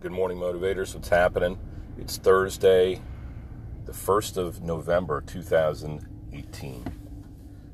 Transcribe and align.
Good 0.00 0.12
morning, 0.12 0.38
motivators. 0.38 0.94
What's 0.94 1.08
happening? 1.08 1.58
It's 1.98 2.18
Thursday, 2.18 3.02
the 3.84 3.90
1st 3.90 4.36
of 4.36 4.62
November, 4.62 5.20
2018. 5.20 6.84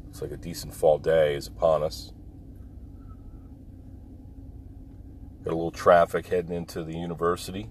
Looks 0.06 0.22
like 0.22 0.30
a 0.30 0.38
decent 0.38 0.72
fall 0.72 0.96
day 0.96 1.34
is 1.34 1.48
upon 1.48 1.82
us. 1.82 2.14
Got 5.44 5.50
a 5.50 5.54
little 5.54 5.70
traffic 5.70 6.28
heading 6.28 6.56
into 6.56 6.82
the 6.82 6.96
university. 6.96 7.68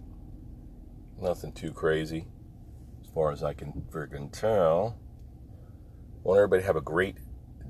Nothing 1.20 1.51
too 1.51 1.71
crazy, 1.71 2.27
as 3.04 3.09
far 3.09 3.31
as 3.31 3.41
I 3.41 3.55
can 3.55 3.88
friggin' 3.89 4.31
tell. 4.31 4.99
Want 6.21 6.38
everybody 6.38 6.61
to 6.61 6.67
have 6.67 6.75
a 6.75 6.81
great 6.81 7.17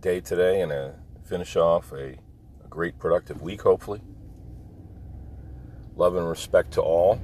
day 0.01 0.19
today 0.19 0.59
and 0.59 0.73
a, 0.73 0.95
finish 1.23 1.55
off 1.55 1.93
a, 1.93 2.17
a 2.61 2.67
great 2.69 2.99
productive 2.99 3.41
week, 3.41 3.61
hopefully 3.61 4.01
love 5.95 6.15
and 6.15 6.27
respect 6.27 6.71
to 6.73 6.81
all. 6.81 7.19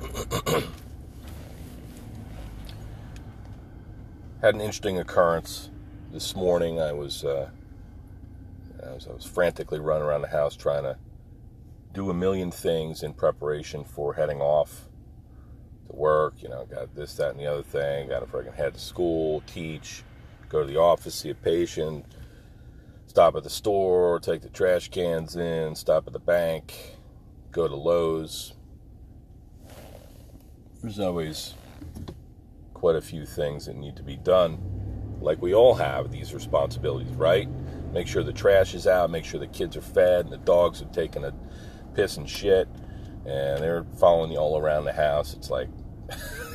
Had 4.42 4.54
an 4.54 4.60
interesting 4.60 4.98
occurrence 4.98 5.70
this 6.12 6.36
morning. 6.36 6.78
I 6.80 6.92
was, 6.92 7.24
uh, 7.24 7.48
I 8.84 8.92
was 8.92 9.08
I 9.08 9.12
was 9.12 9.24
frantically 9.24 9.80
running 9.80 10.06
around 10.06 10.22
the 10.22 10.28
house 10.28 10.54
trying 10.56 10.82
to 10.82 10.96
do 11.94 12.10
a 12.10 12.14
million 12.14 12.50
things 12.50 13.02
in 13.02 13.14
preparation 13.14 13.82
for 13.84 14.12
heading 14.14 14.40
off 14.40 14.88
to 15.88 15.96
work. 15.96 16.34
You 16.42 16.50
know, 16.50 16.66
got 16.66 16.94
this, 16.94 17.14
that, 17.16 17.30
and 17.30 17.40
the 17.40 17.46
other 17.46 17.62
thing. 17.62 18.08
Got 18.08 18.20
to 18.20 18.26
freaking 18.26 18.54
head 18.54 18.74
to 18.74 18.80
school, 18.80 19.42
teach, 19.46 20.02
go 20.50 20.60
to 20.60 20.66
the 20.66 20.78
office, 20.78 21.14
see 21.14 21.30
a 21.30 21.34
patient, 21.34 22.04
stop 23.06 23.34
at 23.36 23.42
the 23.42 23.50
store, 23.50 24.20
take 24.20 24.42
the 24.42 24.50
trash 24.50 24.90
cans 24.90 25.36
in, 25.36 25.74
stop 25.74 26.06
at 26.06 26.12
the 26.12 26.18
bank 26.18 26.95
go 27.56 27.66
to 27.66 27.74
Lowe's. 27.74 28.52
There's 30.82 31.00
always 31.00 31.54
quite 32.74 32.96
a 32.96 33.00
few 33.00 33.24
things 33.24 33.64
that 33.64 33.76
need 33.76 33.96
to 33.96 34.02
be 34.02 34.16
done. 34.16 34.58
Like 35.22 35.40
we 35.40 35.54
all 35.54 35.74
have 35.74 36.12
these 36.12 36.34
responsibilities, 36.34 37.14
right? 37.14 37.48
Make 37.94 38.08
sure 38.08 38.22
the 38.22 38.32
trash 38.34 38.74
is 38.74 38.86
out, 38.86 39.10
make 39.10 39.24
sure 39.24 39.40
the 39.40 39.46
kids 39.46 39.74
are 39.74 39.80
fed, 39.80 40.26
and 40.26 40.32
the 40.32 40.36
dogs 40.36 40.82
are 40.82 40.92
taking 40.92 41.24
a 41.24 41.32
piss 41.94 42.18
and 42.18 42.28
shit, 42.28 42.68
and 43.24 43.62
they're 43.62 43.86
following 43.98 44.30
you 44.32 44.38
all 44.38 44.58
around 44.58 44.84
the 44.84 44.92
house. 44.92 45.32
It's 45.32 45.48
like, 45.48 45.68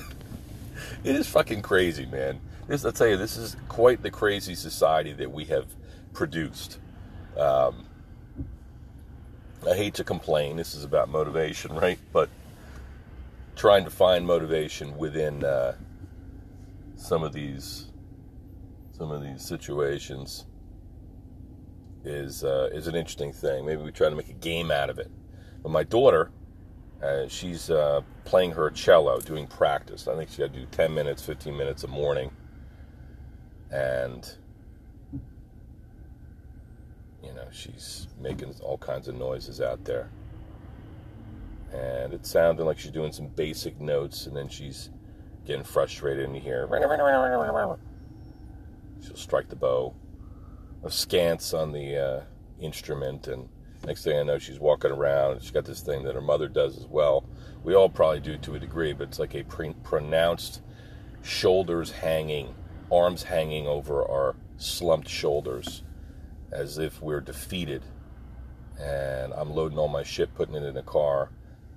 it 1.04 1.16
is 1.16 1.28
fucking 1.28 1.64
crazy, 1.64 2.06
man. 2.06 2.39
This, 2.67 2.86
I'll 2.86 2.92
tell 2.92 3.08
you, 3.08 3.17
this 3.17 3.38
is 3.38 3.58
quite 3.70 4.04
the 4.04 4.11
crazy 4.11 4.54
society 4.54 5.14
that 5.14 5.31
we 5.31 5.45
have 5.45 5.66
produced. 6.14 6.78
Um, 7.36 7.88
I 9.70 9.76
hate 9.76 9.94
to 9.95 10.04
complain. 10.04 10.58
This 10.58 10.73
is 10.73 10.84
about 10.84 11.09
motivation, 11.09 11.73
right? 11.76 12.00
But 12.12 12.30
trying 13.56 13.84
to 13.84 13.92
find 13.92 14.26
motivation 14.26 14.98
within 14.98 15.44
uh, 15.44 15.76
some 16.95 17.23
of 17.23 17.34
these 17.34 17.88
some 18.92 19.12
of 19.12 19.23
these 19.23 19.44
situations 19.44 20.45
is 22.04 22.44
uh, 22.44 22.70
is 22.72 22.88
an 22.88 22.95
interesting 22.95 23.32
thing. 23.32 23.66
Maybe 23.66 23.82
we 23.82 23.92
try 23.92 24.09
to 24.09 24.16
make 24.16 24.30
a 24.30 24.34
game 24.34 24.72
out 24.72 24.89
of 24.89 25.00
it. 25.00 25.12
But 25.62 25.72
my 25.72 25.84
daughter, 25.84 26.32
uh, 27.04 27.28
she's 27.28 27.70
uh, 27.70 28.02
playing 28.26 28.52
her 28.52 28.70
cello, 28.72 29.20
doing 29.20 29.48
practice. 29.48 30.08
I 30.08 30.16
think 30.16 30.32
she 30.32 30.39
got 30.39 30.54
to 30.54 30.59
do 30.59 30.66
10 30.72 30.94
minutes, 30.94 31.23
15 31.23 31.56
minutes 31.56 31.84
a 31.84 31.88
morning, 31.88 32.32
and 33.72 34.28
you 37.23 37.34
know, 37.34 37.41
she's 37.52 38.08
making 38.20 38.54
all 38.62 38.78
kinds 38.78 39.08
of 39.08 39.16
noises 39.16 39.62
out 39.62 39.84
there. 39.86 40.10
And 41.74 42.14
it 42.14 42.26
sounded 42.26 42.64
like 42.64 42.80
she's 42.80 42.92
doing 42.92 43.12
some 43.12 43.28
basic 43.28 43.80
notes, 43.80 44.26
and 44.28 44.36
then 44.36 44.50
she's 44.50 44.90
getting 45.46 45.64
frustrated, 45.64 46.26
and 46.26 46.36
hear, 46.36 46.67
she'll 49.06 49.16
strike 49.16 49.50
the 49.50 49.56
bow 49.56 49.94
of 50.84 50.92
scants 50.92 51.58
on 51.58 51.72
the 51.72 51.98
uh, 51.98 52.22
instrument, 52.60 53.28
and 53.28 53.48
next 53.86 54.04
thing 54.04 54.17
I 54.17 54.23
know, 54.23 54.38
she's 54.38 54.60
walking 54.60 54.92
around, 54.92 55.42
she's 55.42 55.52
got 55.52 55.66
this 55.66 55.82
thing 55.82 56.04
that 56.04 56.16
her 56.16 56.22
mother 56.22 56.48
does 56.48 56.78
as 56.78 56.88
well. 56.88 57.23
We 57.64 57.73
all 57.73 57.90
probably 57.90 58.20
do 58.20 58.38
to 58.38 58.56
a 58.56 58.60
degree, 58.60 58.94
but 58.94 59.10
it's 59.10 59.20
like 59.20 59.36
a 59.36 59.44
pre- 59.44 59.76
pronounced 59.84 60.61
shoulders 61.22 61.92
hanging, 61.92 62.54
arms 62.92 63.23
hanging 63.23 63.67
over 63.67 64.04
our 64.04 64.36
slumped 64.58 65.08
shoulders 65.08 65.84
as 66.52 66.78
if 66.78 67.02
we're 67.02 67.22
defeated. 67.22 67.84
And 68.80 69.34
I'm 69.34 69.52
loading 69.52 69.78
all 69.78 69.88
my 69.88 70.04
shit, 70.04 70.34
putting 70.36 70.56
it 70.56 70.64
in 70.64 70.78
a 70.78 70.84
car. 70.84 71.30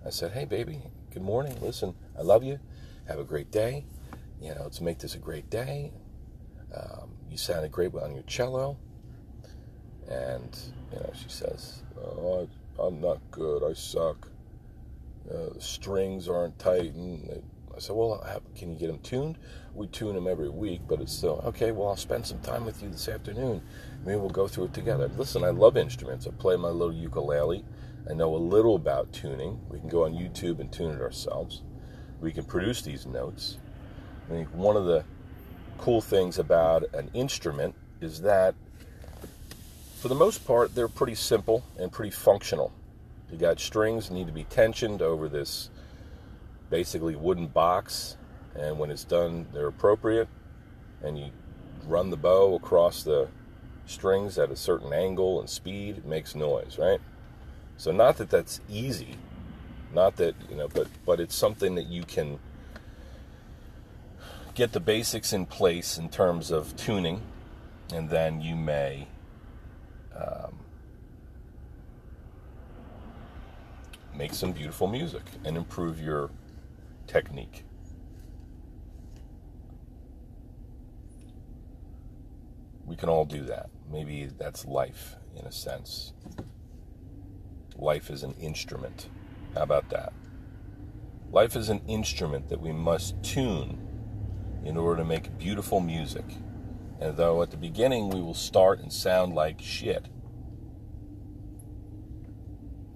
I 0.05 0.11
said, 0.11 0.33
Hey, 0.33 0.45
baby, 0.45 0.83
good 1.13 1.23
morning. 1.23 1.57
Listen, 1.61 1.95
I 2.19 2.23
love 2.23 2.43
you. 2.43 2.59
Have 3.07 3.19
a 3.19 3.25
great 3.25 3.51
day. 3.51 3.85
You 4.41 4.55
know, 4.55 4.63
let's 4.63 4.81
make 4.81 4.99
this 4.99 5.15
a 5.15 5.19
great 5.19 5.49
day. 5.51 5.93
Um, 6.75 7.11
you 7.31 7.37
sounded 7.37 7.73
great 7.73 7.95
on 7.95 8.15
your 8.15 8.25
cello. 8.25 8.77
And, 10.09 10.59
you 10.93 10.99
know, 10.99 11.13
she 11.15 11.29
says, 11.29 11.83
Oh, 11.99 12.49
I'm 12.79 13.01
not 13.01 13.21
good. 13.31 13.63
I 13.63 13.75
suck. 13.75 14.29
Uh, 15.31 15.55
the 15.55 15.61
strings 15.61 16.29
aren't 16.29 16.59
tight. 16.59 16.95
And 16.95 17.43
I 17.77 17.81
said, 17.81 17.97
Well, 17.97 18.25
can 18.57 18.71
you 18.71 18.79
get 18.79 18.89
them 18.89 19.01
tuned? 19.01 19.39
We 19.75 19.89
tune 19.89 20.15
them 20.15 20.29
every 20.29 20.49
week, 20.49 20.83
but 20.89 21.01
it's 21.01 21.13
still, 21.13 21.43
okay, 21.47 21.73
well, 21.73 21.89
I'll 21.89 21.97
spend 21.97 22.27
some 22.27 22.41
time 22.41 22.65
with 22.65 22.83
you 22.83 22.89
this 22.89 23.09
afternoon. 23.09 23.61
Maybe 24.05 24.17
we'll 24.17 24.31
go 24.31 24.47
through 24.47 24.67
it 24.67 24.75
together. 24.75 25.09
Listen, 25.17 25.43
I 25.43 25.51
love 25.51 25.77
instruments. 25.77 26.27
I 26.27 26.31
play 26.31 26.57
my 26.57 26.69
little 26.69 26.95
ukulele. 26.95 27.65
I 28.09 28.13
know 28.13 28.35
a 28.35 28.37
little 28.37 28.77
about 28.77 29.13
tuning. 29.13 29.61
We 29.69 29.81
can 29.81 29.89
go 29.89 30.05
on 30.05 30.13
YouTube 30.13 30.61
and 30.61 30.71
tune 30.71 30.93
it 30.93 31.01
ourselves. 31.01 31.63
We 32.21 32.33
can 32.33 32.45
produce 32.45 32.83
these 32.83 33.07
notes. 33.07 33.59
I 34.29 34.33
think 34.33 34.49
one 34.55 34.77
of 34.77 34.85
the 34.85 35.05
cool 35.79 36.01
things 36.01 36.39
about 36.39 36.85
an 36.95 37.11
instrument 37.15 37.75
is 38.01 38.21
that, 38.21 38.55
for 40.01 40.09
the 40.09 40.15
most 40.15 40.47
part, 40.47 40.75
they're 40.75 40.89
pretty 40.89 41.15
simple 41.15 41.65
and 41.79 41.91
pretty 41.91 42.11
functional. 42.11 42.73
You 43.31 43.39
got 43.39 43.59
strings 43.59 44.11
need 44.11 44.27
to 44.27 44.33
be 44.33 44.45
tensioned 44.45 45.03
over 45.03 45.29
this 45.29 45.71
basically 46.71 47.15
wooden 47.17 47.47
box, 47.47 48.17
and 48.55 48.79
when 48.79 48.91
it's 48.91 49.05
done, 49.05 49.47
they're 49.53 49.69
appropriate, 49.69 50.29
and 51.03 51.19
you 51.19 51.31
run 51.87 52.11
the 52.11 52.17
bow 52.17 52.55
across 52.55 53.03
the 53.03 53.29
strings 53.87 54.39
at 54.39 54.51
a 54.51 54.57
certain 54.57 54.93
angle 54.93 55.41
and 55.41 55.49
speed, 55.49 55.99
it 55.99 56.07
makes 56.07 56.35
noise, 56.35 56.79
right? 56.79 57.01
So 57.77 57.93
not 57.93 58.17
that 58.19 58.31
that's 58.31 58.61
easy, 58.69 59.17
not 59.93 60.17
that 60.17 60.35
you 60.49 60.57
know, 60.57 60.69
but 60.69 60.89
but 61.05 61.21
it's 61.21 61.35
something 61.35 61.75
that 61.75 61.87
you 61.87 62.05
can 62.05 62.39
get 64.55 64.73
the 64.73 64.81
basics 64.81 65.33
in 65.33 65.47
place 65.47 65.99
in 65.99 66.09
terms 66.09 66.51
of 66.51 66.77
tuning, 66.77 67.21
and 67.93 68.09
then 68.09 68.41
you 68.41 68.55
may. 68.55 69.09
Um, 70.17 70.61
make 74.17 74.33
some 74.33 74.53
beautiful 74.53 74.87
music 74.87 75.23
and 75.45 75.57
improve 75.57 76.01
your 76.01 76.31
technique. 77.07 77.65
We 82.87 82.97
can 82.97 83.09
all 83.09 83.25
do 83.25 83.45
that. 83.45 83.71
Maybe 83.91 84.27
that's 84.27 84.65
life 84.67 85.17
in 85.37 85.47
a 85.47 85.53
sense. 85.53 86.13
Life 87.77 88.11
is 88.11 88.23
an 88.23 88.35
instrument. 88.41 89.09
How 89.55 89.63
about 89.63 89.89
that? 89.91 90.13
Life 91.31 91.57
is 91.57 91.69
an 91.69 91.81
instrument 91.89 92.49
that 92.49 92.61
we 92.61 92.73
must 92.73 93.21
tune 93.23 93.81
in 94.65 94.77
order 94.77 95.03
to 95.03 95.05
make 95.05 95.37
beautiful 95.39 95.81
music. 95.81 96.25
And 97.01 97.17
though 97.17 97.43
at 97.43 97.51
the 97.51 97.57
beginning 97.57 98.09
we 98.09 98.23
will 98.23 98.35
start 98.35 98.81
and 98.81 98.93
sound 98.93 99.35
like 99.35 99.61
shit, 99.61 100.07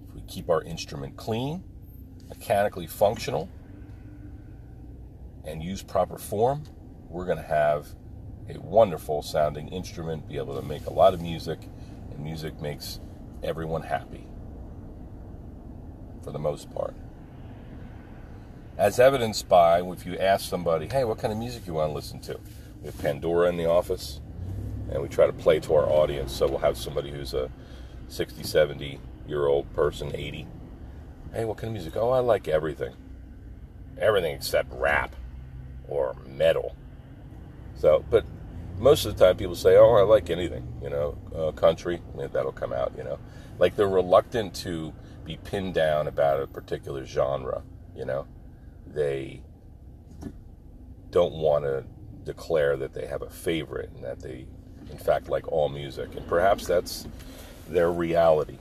if 0.07 0.15
we 0.15 0.21
keep 0.21 0.49
our 0.49 0.63
instrument 0.63 1.17
clean, 1.17 1.63
mechanically 2.29 2.87
functional, 2.87 3.49
and 5.45 5.63
use 5.63 5.81
proper 5.81 6.17
form, 6.17 6.63
we're 7.09 7.25
going 7.25 7.37
to 7.37 7.43
have 7.43 7.87
a 8.49 8.59
wonderful 8.59 9.21
sounding 9.21 9.67
instrument, 9.69 10.27
be 10.27 10.37
able 10.37 10.59
to 10.59 10.65
make 10.65 10.85
a 10.85 10.93
lot 10.93 11.13
of 11.13 11.21
music, 11.21 11.59
and 12.09 12.19
music 12.19 12.59
makes 12.61 12.99
everyone 13.43 13.83
happy 13.83 14.25
for 16.23 16.31
the 16.31 16.39
most 16.39 16.73
part. 16.73 16.95
As 18.77 18.99
evidenced 18.99 19.49
by 19.49 19.81
if 19.81 20.05
you 20.05 20.17
ask 20.17 20.49
somebody, 20.49 20.87
hey, 20.87 21.03
what 21.03 21.17
kind 21.17 21.33
of 21.33 21.39
music 21.39 21.67
you 21.67 21.73
want 21.73 21.89
to 21.89 21.93
listen 21.93 22.19
to? 22.21 22.39
We 22.81 22.87
have 22.87 22.97
Pandora 22.99 23.49
in 23.49 23.57
the 23.57 23.69
office, 23.69 24.21
and 24.89 25.01
we 25.01 25.09
try 25.09 25.27
to 25.27 25.33
play 25.33 25.59
to 25.61 25.75
our 25.75 25.89
audience. 25.89 26.31
So 26.31 26.47
we'll 26.47 26.59
have 26.59 26.77
somebody 26.77 27.11
who's 27.11 27.33
a 27.33 27.51
60, 28.07 28.43
70 28.43 28.99
year 29.27 29.47
old 29.47 29.71
person, 29.73 30.11
80. 30.15 30.47
Hey, 31.33 31.45
what 31.45 31.57
kind 31.57 31.67
of 31.67 31.73
music? 31.73 31.97
Oh, 31.97 32.09
I 32.09 32.19
like 32.19 32.47
everything. 32.47 32.95
Everything 33.99 34.33
except 34.33 34.71
rap 34.71 35.15
or 35.89 36.15
metal. 36.27 36.75
So, 37.75 38.03
but 38.09 38.25
most 38.77 39.05
of 39.05 39.17
the 39.17 39.25
time 39.25 39.37
people 39.37 39.55
say, 39.55 39.77
"Oh, 39.77 39.95
I 39.95 40.03
like 40.03 40.29
anything," 40.29 40.67
you 40.81 40.89
know, 40.89 41.17
uh, 41.35 41.51
country. 41.51 42.01
That'll 42.15 42.51
come 42.51 42.73
out, 42.73 42.93
you 42.97 43.03
know. 43.03 43.19
Like 43.57 43.75
they're 43.75 43.89
reluctant 43.89 44.53
to 44.55 44.93
be 45.25 45.37
pinned 45.37 45.73
down 45.73 46.07
about 46.07 46.41
a 46.41 46.47
particular 46.47 47.05
genre, 47.05 47.61
you 47.95 48.05
know. 48.05 48.25
They 48.87 49.41
don't 51.11 51.33
want 51.33 51.65
to 51.65 51.83
declare 52.23 52.77
that 52.77 52.93
they 52.93 53.05
have 53.05 53.21
a 53.21 53.29
favorite 53.29 53.89
and 53.95 54.03
that 54.03 54.19
they, 54.19 54.45
in 54.91 54.97
fact, 54.97 55.29
like 55.29 55.51
all 55.51 55.69
music. 55.69 56.15
And 56.15 56.27
perhaps 56.27 56.65
that's 56.65 57.07
their 57.67 57.91
reality. 57.91 58.57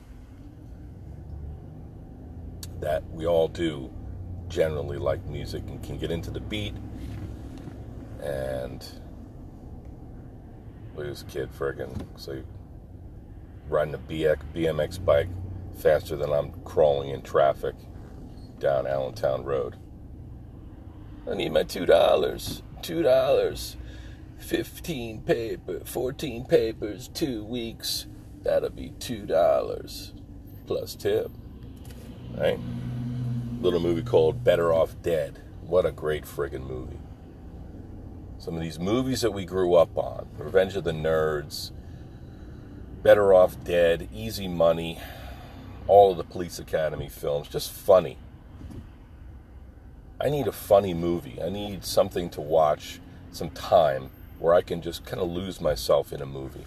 That 2.81 3.05
we 3.11 3.27
all 3.27 3.49
do 3.49 3.91
generally 4.49 4.99
like 4.99 5.25
music 5.27 5.63
and 5.67 5.83
can 5.83 5.99
get 5.99 6.11
into 6.11 6.31
the 6.31 6.41
beat. 6.41 6.75
And 8.23 8.85
at 10.97 11.25
kid 11.29 11.51
friggin' 11.53 12.05
so 12.17 12.43
riding 13.69 13.95
a 13.95 13.99
BMX 14.55 15.05
bike 15.05 15.29
faster 15.77 16.17
than 16.17 16.33
I'm 16.33 16.51
crawling 16.65 17.11
in 17.11 17.23
traffic 17.23 17.75
down 18.59 18.87
Allentown 18.87 19.45
Road. 19.45 19.77
I 21.31 21.35
need 21.35 21.53
my 21.53 21.63
two 21.63 21.87
dollars. 21.87 22.63
Two 22.83 23.03
dollars. 23.03 23.77
Fifteen 24.39 25.21
paper, 25.21 25.81
fourteen 25.85 26.45
papers, 26.45 27.09
two 27.09 27.45
weeks. 27.45 28.07
That'll 28.43 28.71
be 28.71 28.93
two 28.99 29.27
dollars 29.27 30.13
plus 30.67 30.95
tip. 30.95 31.31
Right? 32.37 32.59
Little 33.61 33.81
movie 33.81 34.03
called 34.03 34.45
Better 34.45 34.73
Off 34.73 34.95
Dead. 35.03 35.41
What 35.63 35.87
a 35.87 35.93
great 35.93 36.25
friggin' 36.25 36.67
movie. 36.67 36.99
Some 38.49 38.57
of 38.57 38.63
these 38.63 38.79
movies 38.79 39.21
that 39.21 39.35
we 39.35 39.45
grew 39.45 39.75
up 39.75 39.95
on 39.99 40.27
Revenge 40.39 40.75
of 40.75 40.83
the 40.83 40.93
Nerds, 40.93 41.71
Better 43.03 43.35
Off 43.35 43.63
Dead, 43.63 44.09
Easy 44.11 44.49
Money, 44.49 44.99
all 45.87 46.13
of 46.13 46.17
the 46.17 46.25
Police 46.25 46.59
Academy 46.59 47.11
films, 47.11 47.47
just 47.49 47.71
funny. 47.71 48.17
I 50.19 50.31
need 50.31 50.47
a 50.47 50.53
funny 50.53 50.95
movie. 50.95 51.39
I 51.43 51.51
need 51.51 51.85
something 51.85 52.31
to 52.31 52.41
watch, 52.41 53.01
some 53.33 53.51
time 53.51 54.09
where 54.39 54.55
I 54.55 54.63
can 54.63 54.81
just 54.81 55.05
kind 55.05 55.21
of 55.21 55.29
lose 55.29 55.61
myself 55.61 56.11
in 56.11 56.23
a 56.23 56.27
movie. 56.27 56.65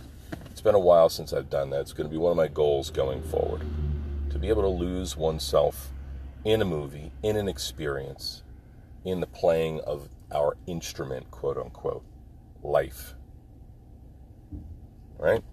It's 0.52 0.62
been 0.62 0.76
a 0.76 0.80
while 0.80 1.10
since 1.10 1.34
I've 1.34 1.50
done 1.50 1.72
that. 1.72 1.82
It's 1.82 1.94
going 1.94 2.08
to 2.08 2.14
be 2.14 2.20
one 2.20 2.30
of 2.30 2.38
my 2.38 2.48
goals 2.48 2.92
going 2.92 3.24
forward. 3.24 3.64
To 4.30 4.38
be 4.38 4.50
able 4.50 4.62
to 4.62 4.68
lose 4.68 5.18
oneself 5.18 5.92
in 6.46 6.62
a 6.62 6.66
movie, 6.66 7.12
in 7.24 7.38
an 7.38 7.48
experience, 7.48 8.44
in 9.04 9.20
the 9.20 9.26
playing 9.26 9.80
of 9.80 10.10
our 10.34 10.58
instrument, 10.68 11.30
quote 11.32 11.58
unquote, 11.58 12.04
life. 12.64 13.16
Right? 15.18 15.44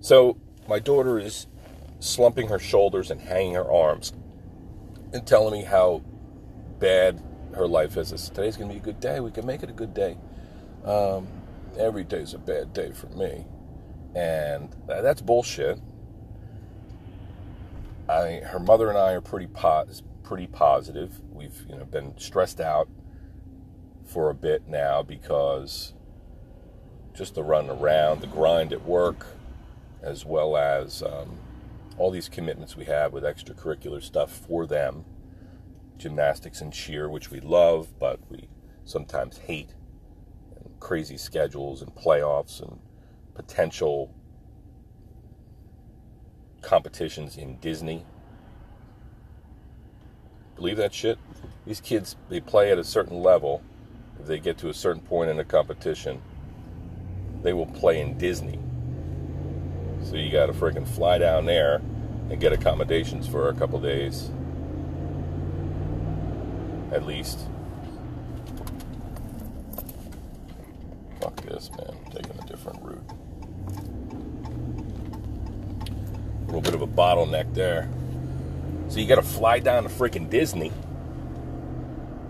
So, 0.00 0.36
my 0.68 0.78
daughter 0.78 1.18
is 1.18 1.46
slumping 2.00 2.48
her 2.48 2.58
shoulders 2.58 3.10
and 3.10 3.20
hanging 3.20 3.54
her 3.54 3.70
arms 3.70 4.12
and 5.12 5.26
telling 5.26 5.52
me 5.52 5.64
how 5.64 6.02
bad 6.78 7.22
her 7.54 7.66
life 7.66 7.96
is. 7.96 8.08
Said, 8.08 8.34
Today's 8.34 8.56
going 8.56 8.68
to 8.68 8.74
be 8.74 8.80
a 8.80 8.82
good 8.82 9.00
day. 9.00 9.20
We 9.20 9.30
can 9.30 9.46
make 9.46 9.62
it 9.62 9.70
a 9.70 9.72
good 9.72 9.94
day. 9.94 10.16
Um, 10.84 11.26
every 11.78 12.04
day's 12.04 12.34
a 12.34 12.38
bad 12.38 12.72
day 12.72 12.92
for 12.92 13.08
me. 13.08 13.46
And 14.14 14.74
that's 14.86 15.20
bullshit. 15.20 15.80
I, 18.08 18.40
her 18.44 18.60
mother 18.60 18.88
and 18.88 18.96
I 18.96 19.12
are 19.12 19.20
pretty 19.20 19.48
pos- 19.48 20.02
pretty 20.26 20.46
positive. 20.46 21.20
We've 21.30 21.64
you 21.68 21.76
know 21.76 21.84
been 21.84 22.18
stressed 22.18 22.60
out 22.60 22.88
for 24.04 24.28
a 24.30 24.34
bit 24.34 24.68
now 24.68 25.02
because 25.02 25.94
just 27.14 27.34
the 27.34 27.42
run 27.42 27.70
around, 27.70 28.20
the 28.20 28.26
grind 28.26 28.72
at 28.72 28.84
work, 28.84 29.26
as 30.02 30.24
well 30.24 30.56
as 30.56 31.02
um, 31.02 31.38
all 31.96 32.10
these 32.10 32.28
commitments 32.28 32.76
we 32.76 32.84
have 32.84 33.12
with 33.12 33.24
extracurricular 33.24 34.02
stuff 34.02 34.30
for 34.30 34.66
them 34.66 35.04
gymnastics 35.98 36.60
and 36.60 36.72
cheer, 36.72 37.08
which 37.08 37.30
we 37.30 37.40
love, 37.40 37.98
but 37.98 38.20
we 38.30 38.48
sometimes 38.84 39.38
hate, 39.38 39.74
and 40.56 40.78
crazy 40.80 41.16
schedules 41.16 41.82
and 41.82 41.94
playoffs 41.94 42.60
and 42.60 42.78
potential 43.34 44.14
competitions 46.62 47.36
in 47.36 47.58
Disney. 47.58 48.04
Believe 50.56 50.78
that 50.78 50.92
shit? 50.92 51.18
These 51.66 51.80
kids, 51.80 52.16
they 52.28 52.40
play 52.40 52.72
at 52.72 52.78
a 52.78 52.84
certain 52.84 53.22
level. 53.22 53.62
If 54.18 54.26
they 54.26 54.38
get 54.38 54.58
to 54.58 54.68
a 54.68 54.74
certain 54.74 55.02
point 55.02 55.30
in 55.30 55.38
a 55.38 55.44
competition, 55.44 56.22
they 57.42 57.52
will 57.52 57.66
play 57.66 58.00
in 58.00 58.16
Disney. 58.18 58.58
So 60.02 60.16
you 60.16 60.30
got 60.30 60.46
to 60.46 60.52
freaking 60.52 60.86
fly 60.86 61.18
down 61.18 61.46
there 61.46 61.82
and 62.30 62.40
get 62.40 62.52
accommodations 62.52 63.26
for 63.28 63.48
a 63.48 63.54
couple 63.54 63.80
days, 63.80 64.30
at 66.92 67.04
least. 67.04 67.40
Fuck 71.20 71.36
this, 71.42 71.70
man. 71.70 71.90
I'm 71.90 72.12
taking 72.12 72.38
a 72.40 72.46
different 72.46 72.82
route. 72.82 73.02
A 76.42 76.46
little 76.46 76.60
bit 76.60 76.74
of 76.74 76.82
a 76.82 76.86
bottleneck 76.86 77.52
there. 77.54 77.88
So 78.88 79.00
you 79.00 79.06
got 79.06 79.16
to 79.16 79.22
fly 79.22 79.58
down 79.58 79.82
to 79.82 79.88
freaking 79.88 80.30
Disney 80.30 80.72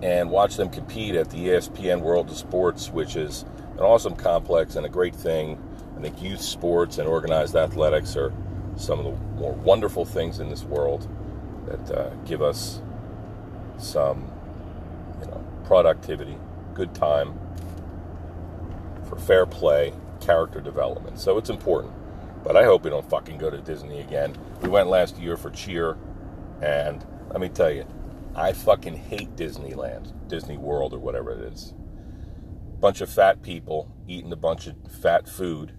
and 0.03 0.31
watch 0.31 0.57
them 0.57 0.69
compete 0.69 1.15
at 1.15 1.31
the 1.31 1.49
ESPN 1.49 2.01
World 2.01 2.31
of 2.31 2.37
Sports, 2.37 2.91
which 2.91 3.17
is 3.17 3.45
an 3.75 3.81
awesome 3.81 4.17
complex 4.17 4.77
and 4.77 4.87
a 4.87 4.89
great 4.89 5.15
thing 5.15 5.63
I 5.97 6.01
think 6.01 6.21
youth 6.21 6.43
sports 6.43 6.99
and 6.99 7.09
organized 7.09 7.57
athletics 7.57 8.17
are 8.17 8.33
some 8.77 8.99
of 8.99 9.07
the 9.07 9.41
more 9.41 9.53
wonderful 9.53 10.05
things 10.05 10.41
in 10.41 10.51
this 10.51 10.63
world 10.65 11.09
that 11.67 11.91
uh, 11.91 12.11
give 12.27 12.43
us 12.43 12.83
some, 13.79 14.31
you 15.21 15.27
know, 15.27 15.43
productivity, 15.65 16.37
good 16.75 16.95
time 16.95 17.39
for 19.09 19.17
fair 19.17 19.47
play, 19.47 19.95
character 20.21 20.61
development. 20.61 21.19
So 21.19 21.39
it's 21.39 21.49
important. 21.49 21.95
But 22.45 22.57
I 22.57 22.65
hope 22.65 22.85
we 22.85 22.91
don't 22.91 23.09
fucking 23.09 23.39
go 23.39 23.49
to 23.49 23.59
Disney 23.59 24.01
again. 24.01 24.37
We 24.61 24.69
went 24.69 24.89
last 24.89 25.19
year 25.19 25.37
for 25.37 25.51
cheer, 25.51 25.97
and 26.63 27.05
let 27.31 27.41
me 27.41 27.49
tell 27.49 27.71
you, 27.71 27.87
I 28.35 28.53
fucking 28.53 28.97
hate 28.97 29.35
Disneyland, 29.37 30.29
Disney 30.29 30.59
World, 30.59 30.93
or 30.93 30.99
whatever 30.99 31.31
it 31.31 31.53
is. 31.53 31.75
Bunch 32.81 33.01
of 33.01 33.11
fat 33.11 33.43
people 33.43 33.91
eating 34.07 34.33
a 34.33 34.37
bunch 34.37 34.67
of 34.67 34.75
fat 35.01 35.29
food 35.29 35.73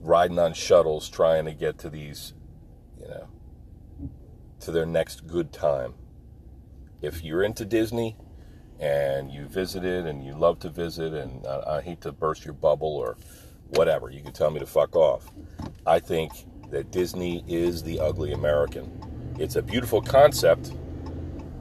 riding 0.00 0.38
on 0.38 0.52
shuttles 0.52 1.08
trying 1.08 1.44
to 1.44 1.52
get 1.52 1.78
to 1.78 1.90
these, 1.90 2.34
you 3.00 3.08
know, 3.08 3.28
to 4.60 4.70
their 4.70 4.86
next 4.86 5.26
good 5.26 5.52
time. 5.52 5.94
If 7.00 7.24
you're 7.24 7.42
into 7.42 7.64
Disney 7.64 8.16
and 8.78 9.30
you 9.30 9.46
visited 9.46 10.06
and 10.06 10.24
you 10.24 10.34
love 10.34 10.60
to 10.60 10.68
visit, 10.68 11.12
and 11.12 11.46
I, 11.46 11.78
I 11.78 11.82
hate 11.82 12.00
to 12.02 12.12
burst 12.12 12.44
your 12.44 12.54
bubble 12.54 12.96
or 12.96 13.16
whatever, 13.70 14.10
you 14.10 14.22
can 14.22 14.32
tell 14.32 14.50
me 14.50 14.60
to 14.60 14.66
fuck 14.66 14.94
off. 14.94 15.30
I 15.86 15.98
think 15.98 16.32
that 16.72 16.90
Disney 16.90 17.44
is 17.46 17.82
the 17.82 18.00
ugly 18.00 18.32
American. 18.32 18.90
It's 19.38 19.56
a 19.56 19.62
beautiful 19.62 20.00
concept 20.00 20.72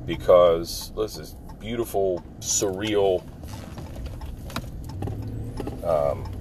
because 0.06 0.94
this 0.96 1.18
is 1.18 1.36
beautiful, 1.60 2.24
surreal, 2.40 3.22
um, 5.86 6.32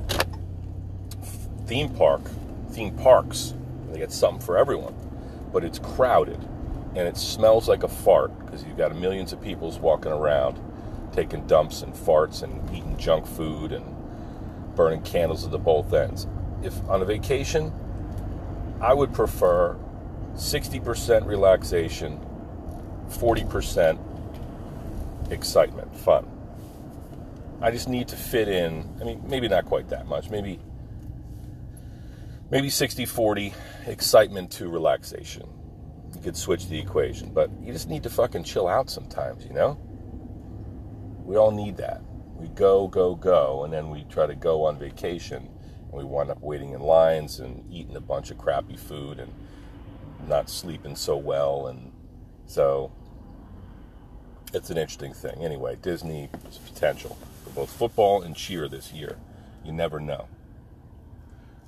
theme 1.67 1.89
park, 1.91 2.23
theme 2.71 2.97
parks, 2.97 3.55
they 3.91 3.99
get 3.99 4.13
something 4.13 4.41
for 4.41 4.57
everyone. 4.57 4.95
But 5.53 5.65
it's 5.65 5.81
crowded 5.81 6.39
and 6.95 7.09
it 7.09 7.17
smells 7.17 7.69
like 7.69 7.83
a 7.83 7.89
fart 7.89 8.39
because 8.39 8.65
you've 8.65 8.79
got 8.79 8.95
millions 8.95 9.33
of 9.33 9.43
people 9.43 9.71
walking 9.81 10.13
around 10.13 10.61
taking 11.13 11.45
dumps 11.49 11.83
and 11.83 11.93
farts 11.93 12.45
and 12.45 12.71
eating 12.71 12.97
junk 12.97 13.27
food 13.27 13.73
and 13.73 13.85
burning 14.77 15.03
candles 15.03 15.45
at 15.45 15.51
the 15.51 15.59
both 15.59 15.93
ends. 15.93 16.29
If 16.63 16.81
on 16.89 17.03
a 17.03 17.05
vacation, 17.05 17.73
I 18.81 18.95
would 18.95 19.13
prefer 19.13 19.77
60% 20.35 21.27
relaxation, 21.27 22.19
40% 23.09 23.99
excitement, 25.31 25.95
fun. 25.97 26.27
I 27.61 27.71
just 27.71 27.89
need 27.89 28.09
to 28.09 28.17
fit 28.17 28.49
in, 28.49 28.89
I 29.01 29.05
mean, 29.05 29.23
maybe 29.27 29.49
not 29.49 29.67
quite 29.67 29.91
that 29.91 30.07
much, 30.07 30.31
maybe 30.31 30.59
maybe 32.51 32.71
60 32.71 33.05
40 33.05 33.53
excitement 33.87 34.51
to 34.53 34.69
relaxation. 34.69 35.47
You 36.15 36.21
could 36.23 36.37
switch 36.37 36.67
the 36.69 36.79
equation, 36.79 37.33
but 37.35 37.51
you 37.63 37.73
just 37.73 37.89
need 37.89 38.03
to 38.05 38.11
fucking 38.11 38.45
chill 38.45 38.67
out 38.67 38.89
sometimes, 38.89 39.45
you 39.45 39.53
know? 39.53 39.79
We 41.25 41.37
all 41.37 41.51
need 41.51 41.77
that. 41.77 42.01
We 42.35 42.49
go, 42.49 42.89
go, 42.89 43.15
go, 43.15 43.65
and 43.65 43.73
then 43.73 43.91
we 43.91 44.05
try 44.05 44.27
to 44.27 44.35
go 44.35 44.65
on 44.65 44.79
vacation 44.79 45.49
we 45.93 46.05
wind 46.05 46.31
up 46.31 46.41
waiting 46.41 46.73
in 46.73 46.81
lines 46.81 47.41
and 47.41 47.65
eating 47.73 47.97
a 47.97 48.01
bunch 48.01 48.31
of 48.31 48.39
crappy 48.39 48.77
food 48.77 49.19
and 49.19 49.33
not 50.29 50.49
sleeping 50.51 50.97
so 50.97 51.17
well. 51.17 51.67
And 51.67 51.93
so 52.47 52.93
it's 54.53 54.71
an 54.71 54.79
interesting 54.79 55.13
thing. 55.13 55.45
Anyway, 55.45 55.77
Disney 55.81 56.29
potential 56.67 57.19
for 57.45 57.51
both 57.51 57.73
football 57.73 58.23
and 58.23 58.37
cheer 58.37 58.69
this 58.69 58.93
year. 58.93 59.19
You 59.65 59.73
never 59.73 60.01
know. 60.01 60.27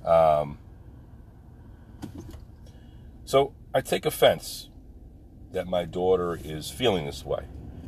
Um, 0.05 0.57
So 3.25 3.53
I 3.73 3.81
take 3.81 4.05
offense 4.05 4.69
that 5.53 5.65
my 5.65 5.85
daughter 5.85 6.39
is 6.43 6.69
feeling 6.69 7.05
this 7.05 7.25
way, 7.25 7.45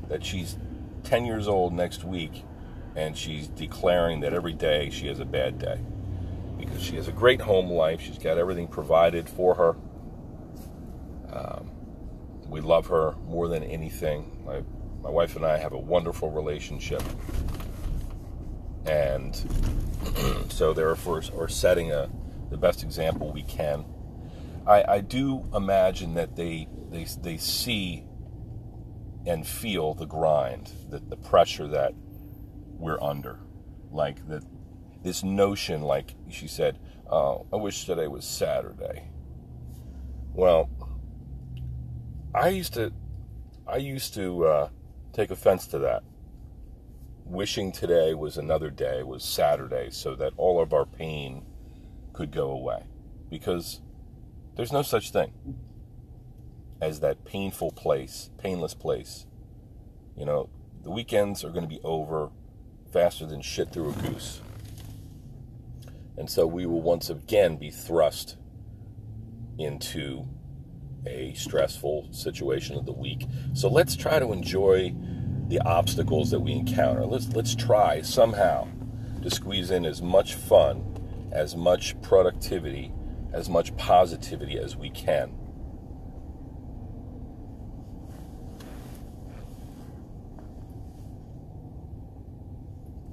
that 0.08 0.26
she's 0.26 0.58
10 1.04 1.26
years 1.26 1.48
old 1.48 1.74
next 1.74 2.04
week 2.04 2.44
and 2.96 3.18
she's 3.18 3.48
declaring 3.50 4.22
that 4.22 4.34
every 4.34 4.54
day 4.54 4.90
she 4.90 5.08
has 5.08 5.20
a 5.20 5.26
bad 5.26 5.60
day 5.60 5.80
because 6.58 6.82
she 6.82 6.96
has 6.96 7.08
a 7.08 7.12
great 7.12 7.42
home 7.42 7.70
life. 7.70 8.02
She's 8.02 8.18
got 8.18 8.38
everything 8.38 8.68
provided 8.68 9.30
for 9.30 9.56
her. 9.56 9.76
Um, 11.32 11.72
we 12.48 12.62
love 12.62 12.88
her 12.88 13.16
more 13.26 13.48
than 13.48 13.64
anything. 13.64 14.44
My, 14.46 14.62
my 15.02 15.10
wife 15.10 15.36
and 15.36 15.46
I 15.46 15.58
have 15.58 15.74
a 15.74 15.78
wonderful 15.78 16.32
relationship. 16.32 17.04
And 18.86 19.36
so 20.50 20.74
therefore 20.74 21.24
are 21.38 21.48
setting 21.48 21.92
a 21.92 22.10
the 22.50 22.58
best 22.58 22.84
example 22.84 23.32
we 23.32 23.44
can. 23.44 23.86
I, 24.68 24.84
I 24.88 25.02
do 25.02 25.46
imagine 25.54 26.14
that 26.16 26.36
they 26.36 26.68
they 26.90 27.06
they 27.22 27.38
see 27.38 28.06
and 29.26 29.46
feel 29.46 29.94
the 29.96 30.06
grind, 30.06 30.72
the, 30.90 31.00
the 31.00 31.18
pressure 31.18 31.68
that 31.68 31.94
we're 32.78 33.02
under. 33.02 33.40
Like 33.92 34.28
that 34.28 34.44
this 35.06 35.24
notion, 35.24 35.84
like 35.84 36.16
she 36.32 36.48
said, 36.48 36.80
oh, 37.10 37.46
I 37.54 37.58
wish 37.58 37.86
today 37.86 38.08
was 38.08 38.26
Saturday. 38.26 39.04
Well, 40.34 40.68
I 42.34 42.50
used 42.50 42.74
to, 42.74 42.92
I 43.68 43.78
used 43.78 44.16
to 44.16 44.46
uh, 44.46 44.70
take 45.14 45.30
offense 45.30 45.68
to 45.68 45.80
that. 45.80 46.02
Wishing 47.24 47.72
today 47.72 48.16
was 48.16 48.36
another 48.36 48.72
day, 48.72 49.04
was 49.04 49.24
Saturday, 49.24 49.92
so 49.92 50.16
that 50.16 50.34
all 50.38 50.60
of 50.60 50.74
our 50.74 50.88
pain 50.88 51.46
could 52.12 52.32
go 52.32 52.50
away. 52.50 52.86
Because 53.30 53.82
there's 54.56 54.74
no 54.74 54.82
such 54.82 55.12
thing 55.12 55.34
as 56.82 57.00
that 57.02 57.26
painful 57.26 57.72
place, 57.72 58.32
painless 58.40 58.74
place. 58.74 59.28
You 60.18 60.26
know, 60.26 60.50
the 60.82 60.90
weekends 60.90 61.44
are 61.44 61.52
going 61.52 61.64
to 61.64 61.70
be 61.70 61.82
over 61.84 62.32
faster 62.92 63.28
than 63.28 63.44
shit 63.44 63.72
through 63.72 63.92
a 63.92 63.94
goose. 63.94 64.42
And 66.18 66.30
so 66.30 66.48
we 66.48 66.66
will 66.66 66.82
once 66.82 67.10
again 67.10 67.58
be 67.58 67.70
thrust 67.70 68.38
into 69.58 70.26
a 71.06 71.34
stressful 71.34 72.10
situation 72.12 72.78
of 72.78 72.86
the 72.86 72.94
week. 72.94 73.28
So 73.54 73.70
let's 73.70 73.96
try 73.96 74.20
to 74.20 74.32
enjoy 74.32 74.96
the 75.48 75.60
obstacles 75.60 76.32
that 76.32 76.40
we 76.40 76.54
encounter. 76.54 77.06
Let's 77.06 77.28
let's 77.34 77.56
try 77.56 78.02
somehow 78.02 78.68
to 79.22 79.30
squeeze 79.30 79.72
in 79.72 79.86
as 79.86 80.02
much 80.02 80.36
fun, 80.36 81.30
as 81.32 81.56
much 81.56 82.00
productivity, 82.02 82.92
as 83.34 83.50
much 83.50 83.76
positivity 83.78 84.58
as 84.58 84.76
we 84.76 84.90
can. 84.90 85.32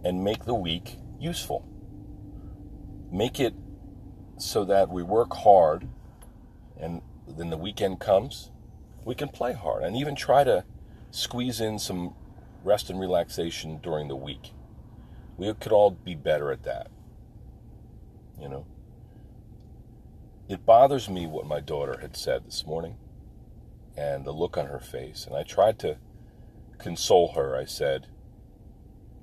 And 0.05 0.25
make 0.25 0.45
the 0.47 0.55
week 0.55 0.99
useful 1.21 1.65
make 3.13 3.39
it 3.39 3.55
so 4.39 4.65
that 4.65 4.89
we 4.89 5.03
work 5.03 5.35
hard 5.35 5.87
and 6.81 7.03
then 7.29 7.51
the 7.51 7.57
weekend 7.57 8.01
comes, 8.01 8.51
we 9.05 9.15
can 9.15 9.29
play 9.29 9.53
hard 9.53 9.85
and 9.85 9.97
even 9.97 10.17
try 10.17 10.43
to 10.43 10.65
squeeze 11.11 11.61
in 11.61 11.79
some 11.79 12.15
rest 12.65 12.91
and 12.91 12.99
relaxation 12.99 13.79
during 13.79 14.09
the 14.09 14.17
week. 14.17 14.53
We 15.37 15.53
could 15.55 15.73
all 15.73 15.91
be 15.91 16.15
better 16.15 16.51
at 16.51 16.63
that. 16.65 16.91
You 18.41 18.49
know? 18.49 18.67
It 20.49 20.67
bothers 20.67 21.09
me 21.09 21.27
what 21.27 21.47
my 21.47 21.61
daughter 21.61 21.99
had 22.01 22.17
said 22.17 22.45
this 22.47 22.67
morning 22.67 22.97
and 23.97 24.25
the 24.25 24.33
look 24.33 24.57
on 24.57 24.67
her 24.67 24.81
face. 24.81 25.27
And 25.27 25.37
I 25.37 25.43
tried 25.43 25.79
to 25.81 25.99
console 26.79 27.33
her. 27.33 27.57
I 27.57 27.65
said, 27.65 28.09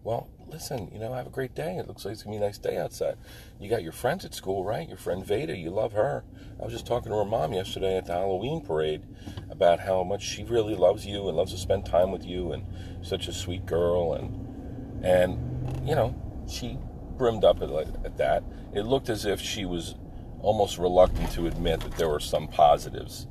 Well, 0.04 0.30
listen, 0.52 0.90
you 0.92 1.00
know, 1.00 1.14
have 1.14 1.28
a 1.28 1.32
great 1.32 1.56
day. 1.56 1.78
It 1.78 1.88
looks 1.88 2.06
like 2.06 2.14
it's 2.14 2.24
to 2.24 2.30
be 2.30 2.36
a 2.36 2.40
nice 2.40 2.58
day 2.58 2.78
outside. 2.78 3.18
You 3.60 3.70
got 3.70 3.84
your 3.84 3.92
friends 3.92 4.26
at 4.26 4.34
school, 4.34 4.64
right? 4.64 4.88
Your 4.88 4.98
friend 4.98 5.26
Veda, 5.26 5.56
you 5.56 5.70
love 5.70 5.94
her. 5.94 6.24
I 6.60 6.64
was 6.64 6.74
just 6.74 6.86
talking 6.86 7.12
to 7.12 7.18
her 7.18 7.26
mom 7.26 7.54
yesterday 7.54 7.98
at 7.98 8.06
the 8.06 8.14
Halloween 8.14 8.62
parade 8.62 9.04
about 9.50 9.80
how 9.80 10.04
much 10.04 10.24
she 10.24 10.44
really 10.44 10.76
loves 10.76 11.06
you 11.06 11.28
and 11.28 11.38
loves 11.38 11.52
to 11.52 11.58
spend 11.58 11.86
time 11.86 12.12
with 12.12 12.26
you 12.26 12.52
and 12.52 12.66
such 13.02 13.28
a 13.28 13.34
sweet 13.34 13.66
girl. 13.66 14.14
And, 14.14 15.06
and 15.06 15.88
you 15.88 15.96
know, 15.96 16.16
she 16.50 16.78
brimmed 17.18 17.44
up 17.44 17.62
at, 17.62 17.70
at 17.70 18.18
that. 18.18 18.44
It 18.74 18.84
looked 18.84 19.10
as 19.10 19.26
if 19.26 19.40
she 19.40 19.66
was 19.66 19.96
almost 20.42 20.78
reluctant 20.78 21.32
to 21.32 21.48
admit 21.48 21.82
that 21.82 21.98
there 21.98 22.10
were 22.10 22.20
some 22.20 22.48
positives. 22.48 23.28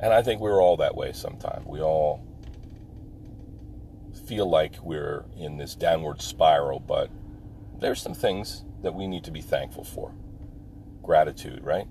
And 0.00 0.12
I 0.12 0.22
think 0.22 0.40
we 0.40 0.50
are 0.50 0.60
all 0.60 0.76
that 0.78 0.96
way 0.96 1.12
sometimes. 1.12 1.66
We 1.66 1.80
all 1.80 2.26
feel 4.24 4.48
like 4.48 4.80
we're 4.82 5.24
in 5.36 5.56
this 5.56 5.74
downward 5.74 6.22
spiral, 6.22 6.80
but 6.80 7.10
there's 7.78 8.00
some 8.00 8.14
things 8.14 8.64
that 8.82 8.94
we 8.94 9.06
need 9.06 9.24
to 9.24 9.30
be 9.30 9.40
thankful 9.40 9.84
for. 9.84 10.14
Gratitude, 11.02 11.64
right? 11.64 11.88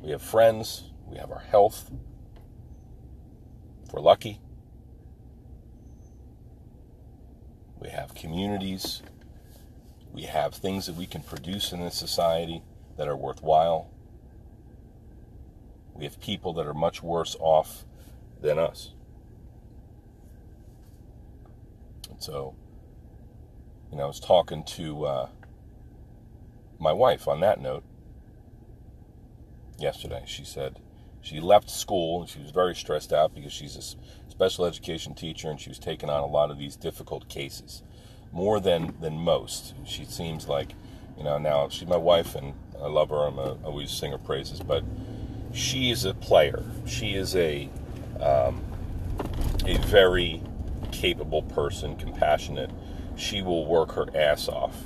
We 0.00 0.10
have 0.10 0.22
friends, 0.22 0.90
we 1.06 1.18
have 1.18 1.30
our 1.30 1.40
health. 1.40 1.90
If 3.84 3.92
we're 3.92 4.00
lucky, 4.00 4.40
we 7.78 7.88
have 7.90 8.14
communities, 8.14 9.02
we 10.12 10.22
have 10.22 10.54
things 10.54 10.86
that 10.86 10.96
we 10.96 11.06
can 11.06 11.22
produce 11.22 11.72
in 11.72 11.80
this 11.80 11.96
society 11.96 12.62
that 12.96 13.08
are 13.08 13.16
worthwhile. 13.16 13.90
We 15.94 16.04
have 16.04 16.20
people 16.20 16.54
that 16.54 16.66
are 16.66 16.74
much 16.74 17.02
worse 17.02 17.36
off 17.40 17.84
than 18.40 18.58
us. 18.58 18.92
So, 22.20 22.54
you 23.90 23.96
know, 23.96 24.04
I 24.04 24.06
was 24.06 24.20
talking 24.20 24.62
to 24.64 25.06
uh, 25.06 25.28
my 26.78 26.92
wife 26.92 27.26
on 27.26 27.40
that 27.40 27.62
note 27.62 27.82
yesterday. 29.78 30.24
She 30.26 30.44
said 30.44 30.80
she 31.22 31.40
left 31.40 31.70
school 31.70 32.20
and 32.20 32.28
she 32.28 32.38
was 32.38 32.50
very 32.50 32.74
stressed 32.74 33.14
out 33.14 33.34
because 33.34 33.52
she's 33.52 33.74
a 33.74 34.30
special 34.30 34.66
education 34.66 35.14
teacher 35.14 35.48
and 35.48 35.58
she 35.58 35.70
was 35.70 35.78
taking 35.78 36.10
on 36.10 36.22
a 36.22 36.26
lot 36.26 36.50
of 36.50 36.58
these 36.58 36.76
difficult 36.76 37.26
cases, 37.30 37.82
more 38.32 38.60
than 38.60 38.94
than 39.00 39.14
most. 39.14 39.72
She 39.86 40.04
seems 40.04 40.46
like, 40.46 40.74
you 41.16 41.24
know, 41.24 41.38
now 41.38 41.70
she's 41.70 41.88
my 41.88 41.96
wife 41.96 42.34
and 42.34 42.52
I 42.78 42.88
love 42.88 43.08
her. 43.08 43.26
I'm 43.26 43.38
always 43.38 43.90
sing 43.90 44.12
her 44.12 44.18
praises, 44.18 44.60
but 44.60 44.84
she 45.54 45.90
is 45.90 46.04
a 46.04 46.12
player. 46.12 46.62
She 46.86 47.14
is 47.14 47.34
a 47.34 47.70
um, 48.20 48.62
a 49.64 49.78
very 49.78 50.42
capable 50.90 51.42
person, 51.42 51.96
compassionate, 51.96 52.70
she 53.16 53.42
will 53.42 53.66
work 53.66 53.92
her 53.92 54.06
ass 54.14 54.48
off. 54.48 54.76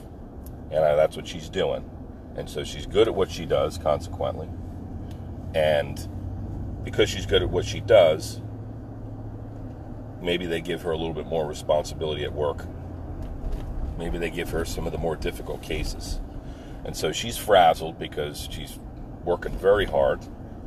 And 0.70 0.82
that's 0.82 1.16
what 1.16 1.26
she's 1.26 1.48
doing. 1.48 1.88
And 2.36 2.48
so 2.48 2.64
she's 2.64 2.86
good 2.86 3.06
at 3.06 3.14
what 3.14 3.30
she 3.30 3.46
does, 3.46 3.78
consequently. 3.78 4.48
And 5.54 6.08
because 6.82 7.08
she's 7.08 7.26
good 7.26 7.42
at 7.42 7.50
what 7.50 7.64
she 7.64 7.80
does, 7.80 8.40
maybe 10.20 10.46
they 10.46 10.60
give 10.60 10.82
her 10.82 10.90
a 10.90 10.96
little 10.96 11.14
bit 11.14 11.26
more 11.26 11.46
responsibility 11.46 12.24
at 12.24 12.32
work. 12.32 12.66
Maybe 13.98 14.18
they 14.18 14.30
give 14.30 14.50
her 14.50 14.64
some 14.64 14.86
of 14.86 14.92
the 14.92 14.98
more 14.98 15.14
difficult 15.14 15.62
cases. 15.62 16.20
And 16.84 16.96
so 16.96 17.12
she's 17.12 17.36
frazzled 17.36 17.98
because 17.98 18.48
she's 18.50 18.78
working 19.24 19.56
very 19.56 19.86
hard, 19.86 20.20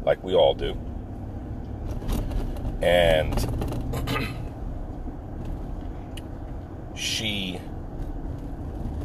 like 0.04 0.24
we 0.24 0.34
all 0.34 0.54
do. 0.54 0.78
And 2.82 3.34
she 6.98 7.62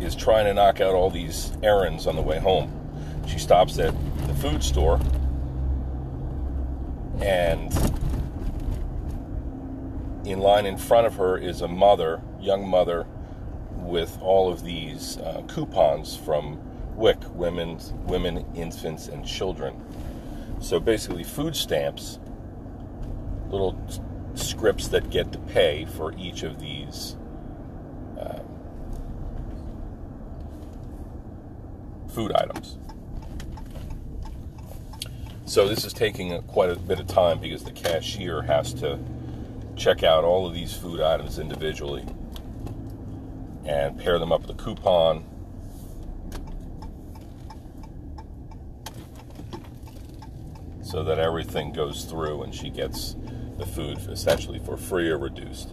is 0.01 0.17
trying 0.17 0.47
to 0.47 0.55
knock 0.55 0.81
out 0.81 0.95
all 0.95 1.11
these 1.11 1.53
errands 1.63 2.07
on 2.07 2.17
the 2.17 2.23
way 2.23 2.39
home. 2.39 2.79
She 3.27 3.39
stops 3.39 3.79
at 3.79 3.95
the 4.27 4.35
food 4.35 4.65
store 4.65 5.01
and 7.21 7.73
in 10.25 10.39
line 10.41 10.67
in 10.67 10.77
front 10.77 11.07
of 11.07 11.15
her 11.17 11.37
is 11.37 11.61
a 11.61 11.69
mother, 11.69 12.23
young 12.41 12.67
mother, 12.67 13.07
with 13.71 14.19
all 14.21 14.53
of 14.53 14.65
these 14.65 15.19
uh, 15.19 15.43
coupons 15.49 16.17
from 16.17 16.59
WIC, 16.97 17.19
women, 17.35 17.79
women, 18.07 18.45
infants, 18.55 19.09
and 19.09 19.27
children. 19.27 19.81
So 20.61 20.79
basically, 20.79 21.25
food 21.25 21.57
stamps, 21.57 22.19
little 23.51 23.81
scripts 24.35 24.89
that 24.89 25.11
get 25.11 25.33
to 25.33 25.39
pay 25.39 25.85
for 25.85 26.13
each 26.17 26.43
of 26.43 26.61
these 26.61 27.17
food 32.13 32.33
items. 32.33 32.79
So 35.45 35.69
this 35.69 35.85
is 35.85 35.93
taking 35.93 36.41
quite 36.45 36.71
a 36.71 36.77
bit 36.77 36.99
of 36.99 37.07
time 37.07 37.39
because 37.39 37.65
the 37.65 37.73
cashier 37.73 38.43
has 38.43 38.73
to 38.75 38.99
check 39.77 40.03
out 40.03 40.25
all 40.25 40.47
of 40.47 40.55
these 40.55 40.75
food 40.75 41.01
items 41.01 41.39
individually 41.39 42.07
and 43.67 43.99
pair 43.99 44.19
them 44.19 44.33
up 44.33 44.43
with 44.43 44.51
a 44.51 44.63
coupon. 44.63 45.25
so 50.93 51.03
that 51.03 51.19
everything 51.19 51.73
goes 51.73 52.05
through 52.05 52.43
and 52.43 52.55
she 52.55 52.69
gets 52.69 53.17
the 53.57 53.65
food 53.65 53.97
essentially 54.11 54.59
for 54.59 54.77
free 54.77 55.09
or 55.09 55.17
reduced. 55.17 55.73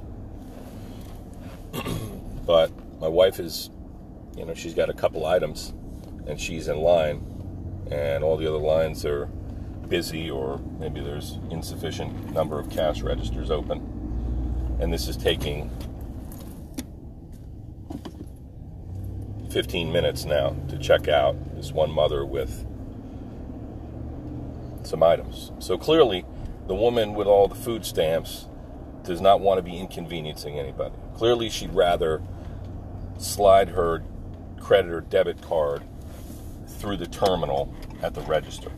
but 2.46 2.72
my 3.02 3.08
wife 3.10 3.38
is, 3.38 3.70
you 4.38 4.46
know, 4.46 4.54
she's 4.54 4.74
got 4.74 4.90
a 4.90 4.94
couple 4.94 5.26
items 5.26 5.74
and 6.30 6.40
she's 6.40 6.68
in 6.68 6.78
line, 6.78 7.26
and 7.92 8.24
all 8.24 8.38
the 8.38 8.48
other 8.48 8.60
lines 8.60 9.04
are 9.04 9.26
busy 9.88 10.30
or 10.30 10.60
maybe 10.80 11.02
there's 11.02 11.40
insufficient 11.50 12.32
number 12.32 12.60
of 12.60 12.70
cash 12.70 13.02
registers 13.02 13.50
open. 13.50 14.78
And 14.80 14.94
this 14.94 15.08
is 15.08 15.18
taking 15.18 15.72
15 19.50 19.92
minutes 19.92 20.26
now 20.26 20.56
to 20.70 20.78
check 20.78 21.08
out 21.08 21.36
this 21.56 21.72
one 21.72 21.90
mother 21.90 22.24
with 22.24 22.66
some 24.84 25.02
items. 25.02 25.52
So 25.58 25.78
clearly, 25.78 26.24
the 26.68 26.76
woman 26.76 27.16
with 27.16 27.26
all 27.26 27.48
the 27.48 27.56
food 27.56 27.84
stamps 27.84 28.46
does 29.04 29.20
not 29.20 29.40
want 29.42 29.58
to 29.58 29.64
be 29.64 29.76
inconveniencing 29.78 30.60
anybody. 30.60 30.94
Clearly, 31.16 31.50
she'd 31.50 31.74
rather 31.74 32.22
slide 33.18 33.70
her 33.70 34.04
credit 34.60 34.92
or 34.92 35.02
debit 35.02 35.42
card 35.42 35.84
through 36.80 36.98
the 36.98 37.08
terminal 37.08 37.74
at 38.02 38.14
the 38.14 38.22
register. 38.22 38.72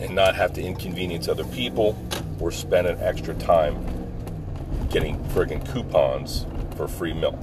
And 0.00 0.14
not 0.14 0.34
have 0.34 0.52
to 0.54 0.62
inconvenience 0.62 1.28
other 1.28 1.44
people 1.44 1.96
or 2.40 2.50
spend 2.50 2.86
an 2.86 2.98
extra 3.00 3.34
time 3.34 3.74
getting 4.90 5.18
friggin' 5.26 5.66
coupons 5.72 6.46
for 6.76 6.88
free 6.88 7.12
milk. 7.12 7.38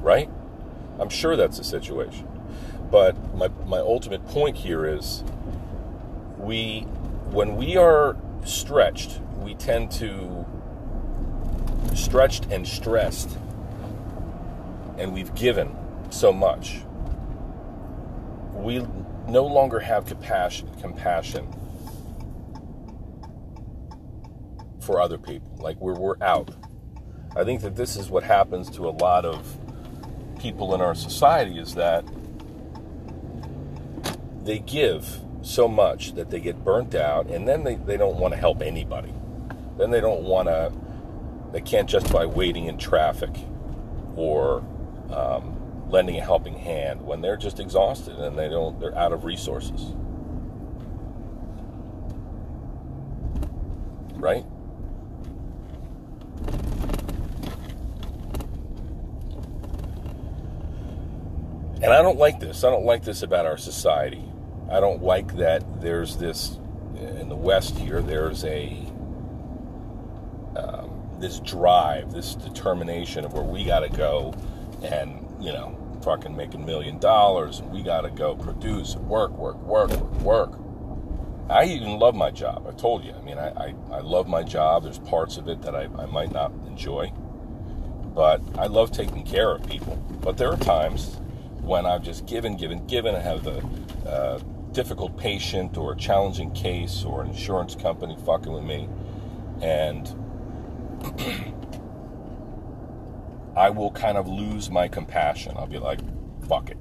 Right? 0.00 0.30
I'm 0.98 1.08
sure 1.08 1.36
that's 1.36 1.58
the 1.58 1.64
situation. 1.64 2.26
But 2.90 3.34
my, 3.34 3.48
my 3.66 3.78
ultimate 3.78 4.26
point 4.26 4.56
here 4.56 4.84
is 4.84 5.22
we 6.50 6.80
when 7.30 7.54
we 7.54 7.76
are 7.76 8.16
stretched, 8.44 9.20
we 9.36 9.54
tend 9.54 9.88
to 9.92 10.44
stretched 11.94 12.46
and 12.46 12.66
stressed 12.66 13.38
and 14.98 15.14
we've 15.14 15.32
given 15.36 15.76
so 16.10 16.32
much. 16.32 16.80
We 18.52 18.84
no 19.28 19.46
longer 19.46 19.78
have 19.78 20.06
compassion 20.06 20.68
compassion 20.80 21.46
for 24.80 25.00
other 25.00 25.18
people. 25.18 25.56
Like 25.58 25.80
we're 25.80 25.94
we're 25.94 26.20
out. 26.20 26.50
I 27.36 27.44
think 27.44 27.60
that 27.60 27.76
this 27.76 27.94
is 27.94 28.10
what 28.10 28.24
happens 28.24 28.68
to 28.70 28.88
a 28.88 28.90
lot 28.90 29.24
of 29.24 29.56
people 30.40 30.74
in 30.74 30.80
our 30.80 30.96
society 30.96 31.60
is 31.60 31.76
that 31.76 32.04
they 34.42 34.58
give 34.58 35.20
so 35.42 35.66
much 35.68 36.14
that 36.14 36.30
they 36.30 36.40
get 36.40 36.64
burnt 36.64 36.94
out 36.94 37.26
and 37.26 37.48
then 37.48 37.64
they, 37.64 37.76
they 37.76 37.96
don't 37.96 38.16
want 38.16 38.34
to 38.34 38.40
help 38.40 38.62
anybody. 38.62 39.12
Then 39.78 39.90
they 39.90 40.00
don't 40.00 40.22
want 40.22 40.48
to, 40.48 40.72
they 41.52 41.60
can't 41.60 41.88
justify 41.88 42.24
waiting 42.24 42.66
in 42.66 42.78
traffic 42.78 43.30
or 44.16 44.58
um, 45.10 45.56
lending 45.90 46.18
a 46.18 46.22
helping 46.22 46.54
hand 46.54 47.02
when 47.02 47.20
they're 47.20 47.36
just 47.36 47.58
exhausted 47.60 48.16
and 48.16 48.38
they 48.38 48.48
don't, 48.48 48.78
they're 48.78 48.96
out 48.96 49.12
of 49.12 49.24
resources. 49.24 49.94
Right? 54.14 54.44
And 61.82 61.94
I 61.94 62.02
don't 62.02 62.18
like 62.18 62.40
this. 62.40 62.62
I 62.62 62.68
don't 62.68 62.84
like 62.84 63.04
this 63.04 63.22
about 63.22 63.46
our 63.46 63.56
society. 63.56 64.29
I 64.70 64.80
don't 64.80 65.02
like 65.02 65.36
that 65.36 65.80
there's 65.80 66.16
this 66.16 66.58
in 66.96 67.28
the 67.28 67.36
West 67.36 67.76
here. 67.76 68.02
There's 68.02 68.44
a 68.44 68.86
um, 70.56 71.16
this 71.18 71.40
drive, 71.40 72.12
this 72.12 72.34
determination 72.34 73.24
of 73.24 73.32
where 73.32 73.42
we 73.42 73.64
got 73.64 73.80
to 73.80 73.88
go, 73.88 74.34
and 74.82 75.26
you 75.40 75.52
know, 75.52 75.76
fucking 76.02 76.36
making 76.36 76.64
million 76.64 76.98
dollars, 76.98 77.60
and 77.60 77.70
we 77.70 77.82
got 77.82 78.02
to 78.02 78.10
go 78.10 78.34
produce, 78.34 78.96
work, 78.96 79.32
work, 79.32 79.56
work, 79.62 79.90
work, 79.90 80.20
work. 80.20 80.58
I 81.48 81.64
even 81.64 81.98
love 81.98 82.14
my 82.14 82.30
job. 82.30 82.66
I 82.68 82.72
told 82.72 83.04
you. 83.04 83.12
I 83.12 83.20
mean, 83.22 83.38
I, 83.38 83.48
I, 83.48 83.74
I 83.90 84.00
love 84.00 84.28
my 84.28 84.44
job. 84.44 84.84
There's 84.84 85.00
parts 85.00 85.36
of 85.36 85.48
it 85.48 85.62
that 85.62 85.74
I, 85.74 85.88
I 85.98 86.06
might 86.06 86.30
not 86.30 86.52
enjoy, 86.68 87.12
but 88.14 88.40
I 88.56 88.66
love 88.66 88.92
taking 88.92 89.24
care 89.24 89.50
of 89.50 89.66
people. 89.66 89.96
But 90.20 90.36
there 90.36 90.52
are 90.52 90.56
times 90.58 91.16
when 91.60 91.86
I've 91.86 92.02
just 92.02 92.26
given, 92.26 92.56
given, 92.56 92.86
given. 92.86 93.16
I 93.16 93.20
have 93.20 93.42
the 93.42 93.66
uh, 94.08 94.38
difficult 94.72 95.16
patient 95.16 95.76
or 95.76 95.92
a 95.92 95.96
challenging 95.96 96.52
case 96.52 97.04
or 97.04 97.22
an 97.22 97.28
insurance 97.30 97.74
company 97.74 98.16
fucking 98.24 98.52
with 98.52 98.64
me, 98.64 98.88
and 99.60 100.08
I 103.56 103.70
will 103.70 103.90
kind 103.90 104.16
of 104.16 104.28
lose 104.28 104.70
my 104.70 104.88
compassion. 104.88 105.54
I'll 105.56 105.66
be 105.66 105.78
like, 105.78 106.00
fuck 106.48 106.70
it. 106.70 106.78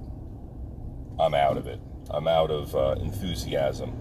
I'm 1.19 1.33
out 1.33 1.57
of 1.57 1.67
it. 1.67 1.81
I'm 2.09 2.27
out 2.27 2.51
of 2.51 2.75
uh, 2.75 2.95
enthusiasm 2.99 3.93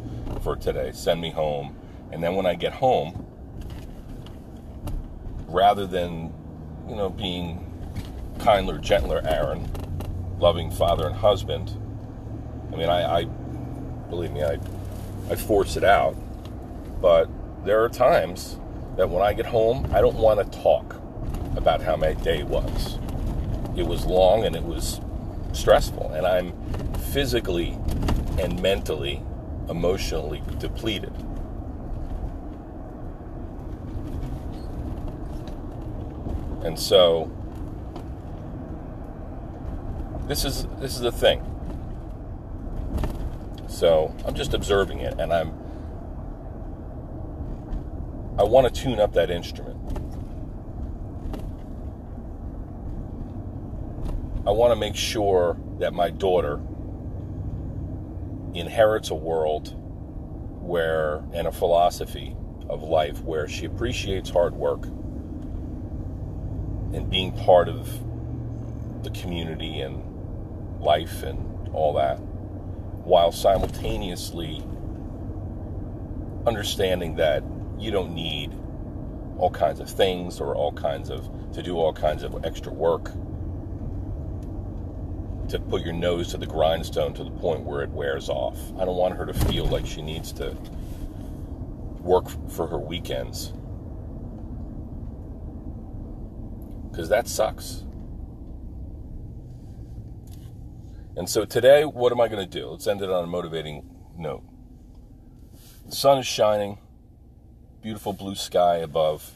for 0.43 0.57
today. 0.57 0.93
Send 0.93 1.21
me 1.21 1.31
home. 1.31 1.77
And 2.13 2.23
then 2.23 2.37
when 2.37 2.47
I 2.47 2.55
get 2.55 2.73
home, 2.73 3.27
rather 5.47 5.87
than, 5.87 6.33
you 6.89 6.97
know, 6.97 7.11
being 7.11 7.65
kinder, 8.39 8.79
gentler 8.79 9.23
Aaron, 9.25 9.69
loving 10.39 10.71
father 10.71 11.07
and 11.07 11.17
husband, 11.17 11.73
I 12.73 12.77
mean, 12.77 12.89
I, 12.89 13.21
I 13.21 13.25
believe 14.09 14.33
me, 14.33 14.43
I, 14.43 14.59
I 15.31 15.37
force 15.37 15.77
it 15.77 15.85
out. 15.85 16.17
But 17.01 17.29
there 17.65 17.83
are 17.85 17.89
times 17.89 18.59
that 18.97 19.09
when 19.09 19.23
I 19.23 19.33
get 19.33 19.47
home, 19.47 19.89
I 19.93 20.01
don't 20.01 20.17
want 20.17 20.41
to 20.41 20.59
talk 20.61 20.97
about 21.57 21.83
how 21.83 21.97
my 21.97 22.15
day 22.15 22.43
was. 22.43 22.99
It 23.77 23.87
was 23.87 24.07
long 24.07 24.45
and 24.45 24.57
it 24.57 24.65
was 24.65 25.01
stressful, 25.53 26.13
and 26.13 26.27
I'm 26.27 26.53
physically 27.13 27.79
and 28.39 28.61
mentally, 28.61 29.23
emotionally 29.69 30.43
depleted. 30.59 31.13
And 36.65 36.79
so 36.79 37.31
this 40.27 40.45
is 40.45 40.67
this 40.81 40.95
is 40.95 41.01
the 41.01 41.13
thing. 41.13 41.41
So 43.79 44.13
I'm 44.25 44.35
just 44.35 44.55
observing 44.55 44.99
it, 45.03 45.21
and 45.21 45.33
I'm 45.33 45.51
I 48.37 48.43
want 48.43 48.75
to 48.75 48.83
tune 48.83 48.99
up 48.99 49.13
that 49.13 49.31
instrument. 49.31 49.77
I 54.45 54.51
want 54.51 54.73
to 54.73 54.77
make 54.77 54.97
sure 54.97 55.57
that 55.79 55.95
my 55.95 56.11
daughter 56.11 56.61
inherits 58.53 59.11
a 59.11 59.15
world 59.15 59.77
where, 60.61 61.23
and 61.33 61.47
a 61.47 61.53
philosophy 61.53 62.37
of 62.69 62.83
life 62.83 63.23
where 63.23 63.47
she 63.47 63.67
appreciates 63.67 64.29
hard 64.29 64.55
work 64.57 64.87
and 66.97 67.09
being 67.09 67.31
part 67.31 67.69
of 67.69 67.89
the 69.05 69.11
community 69.11 69.83
and 69.83 70.03
life 70.81 71.23
and 71.23 71.69
all 71.73 71.93
that 71.93 72.19
while 73.09 73.33
simultaneously 73.33 74.63
understanding 76.47 77.17
that 77.17 77.43
you 77.79 77.91
don't 77.91 78.15
need 78.15 78.53
all 79.39 79.51
kinds 79.51 79.81
of 79.81 79.89
things 79.89 80.41
or 80.41 80.55
all 80.55 80.73
kinds 80.73 81.09
of 81.09 81.27
to 81.55 81.63
do 81.63 81.79
all 81.79 81.91
kinds 81.91 82.23
of 82.23 82.45
extra 82.45 82.71
work 82.71 83.11
to 85.49 85.59
put 85.59 85.83
your 85.83 85.95
nose 85.95 86.29
to 86.29 86.37
the 86.37 86.45
grindstone 86.45 87.15
to 87.15 87.25
the 87.25 87.31
point 87.31 87.61
where 87.63 87.83
it 87.83 87.89
wears 87.89 88.29
off. 88.29 88.59
I 88.79 88.85
don't 88.85 88.97
want 88.97 89.17
her 89.17 89.25
to 89.25 89.33
feel 89.33 89.65
like 89.65 89.87
she 89.87 90.03
needs 90.03 90.31
to 90.33 90.55
work 92.01 92.29
for 92.51 92.67
her 92.67 92.79
weekends. 92.79 93.55
Because 96.91 97.09
that 97.09 97.27
sucks. 97.27 97.85
And 101.19 101.29
so 101.29 101.45
today, 101.45 101.85
what 101.85 102.13
am 102.13 102.21
I 102.21 102.29
going 102.29 102.49
to 102.49 102.59
do? 102.61 102.69
Let's 102.69 102.87
end 102.87 103.03
it 103.03 103.11
on 103.11 103.25
a 103.25 103.27
motivating 103.27 103.91
note. 104.17 104.45
The 105.87 105.97
sun 105.97 106.19
is 106.19 106.27
shining, 106.29 106.79
beautiful 107.83 108.13
blue 108.13 108.37
sky 108.37 108.77
above. 108.77 109.33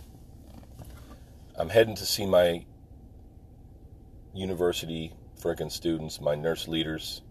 I'm 1.56 1.70
heading 1.70 1.96
to 1.96 2.06
see 2.06 2.24
my 2.24 2.64
university 4.32 5.12
freaking 5.40 5.72
students, 5.72 6.20
my 6.20 6.36
nurse 6.36 6.68
leaders. 6.68 7.22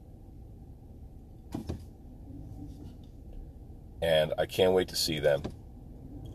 And 4.01 4.33
I 4.37 4.47
can't 4.47 4.73
wait 4.73 4.89
to 4.89 4.97
see 4.97 5.19
them. 5.19 5.43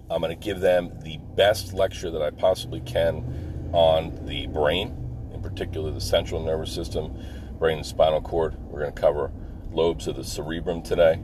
I'm 0.09 0.23
going 0.23 0.35
to 0.35 0.43
give 0.43 0.61
them 0.61 0.91
the 1.03 1.19
best 1.37 1.75
lecture 1.75 2.11
that 2.11 2.23
I 2.23 2.31
possibly 2.31 2.81
can 2.81 3.71
on 3.75 4.25
the 4.25 4.47
brain, 4.47 5.29
in 5.35 5.43
particular 5.43 5.91
the 5.91 6.01
central 6.01 6.43
nervous 6.43 6.73
system, 6.73 7.15
brain 7.59 7.79
and 7.79 7.87
spinal 7.87 8.21
cord. 8.21 8.57
We're 8.71 8.81
going 8.81 8.93
to 8.93 9.01
cover 9.01 9.33
lobes 9.71 10.07
of 10.07 10.17
the 10.17 10.25
cerebrum 10.25 10.83
today. 10.83 11.21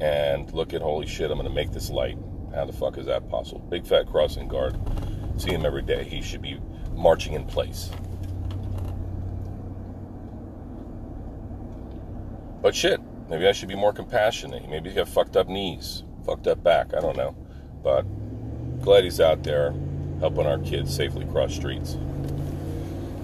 And 0.00 0.52
look 0.52 0.74
at 0.74 0.82
holy 0.82 1.06
shit, 1.06 1.30
I'm 1.30 1.38
going 1.38 1.48
to 1.48 1.54
make 1.54 1.72
this 1.72 1.90
light. 1.90 2.18
How 2.54 2.64
the 2.64 2.72
fuck 2.72 2.98
is 2.98 3.06
that 3.06 3.28
possible? 3.28 3.60
Big 3.60 3.86
fat 3.86 4.06
crossing 4.06 4.48
guard. 4.48 4.76
See 5.36 5.50
him 5.50 5.64
every 5.64 5.82
day. 5.82 6.04
He 6.04 6.20
should 6.20 6.42
be 6.42 6.60
marching 6.94 7.34
in 7.34 7.44
place. 7.44 7.90
But 12.60 12.74
shit, 12.74 13.00
maybe 13.28 13.46
I 13.48 13.52
should 13.52 13.68
be 13.68 13.74
more 13.74 13.92
compassionate. 13.92 14.68
Maybe 14.68 14.90
he's 14.90 14.96
got 14.96 15.08
fucked 15.08 15.36
up 15.36 15.48
knees, 15.48 16.04
fucked 16.24 16.46
up 16.46 16.62
back. 16.62 16.94
I 16.94 17.00
don't 17.00 17.16
know. 17.16 17.34
But 17.82 18.02
glad 18.82 19.04
he's 19.04 19.20
out 19.20 19.42
there 19.42 19.74
helping 20.20 20.46
our 20.46 20.58
kids 20.58 20.94
safely 20.94 21.26
cross 21.26 21.54
streets. 21.54 21.94